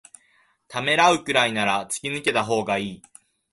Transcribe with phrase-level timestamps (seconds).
[0.67, 3.01] ためらうくらいなら突き抜けたほうがいい